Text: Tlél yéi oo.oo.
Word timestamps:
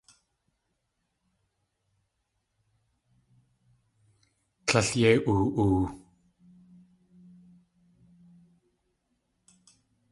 Tlél 4.67 4.87
yéi 4.99 5.17
oo.oo. 5.31 5.81